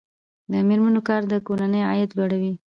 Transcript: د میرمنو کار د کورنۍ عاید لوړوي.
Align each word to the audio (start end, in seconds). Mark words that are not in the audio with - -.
د 0.51 0.53
میرمنو 0.67 1.01
کار 1.07 1.21
د 1.31 1.33
کورنۍ 1.47 1.81
عاید 1.89 2.09
لوړوي. 2.17 2.53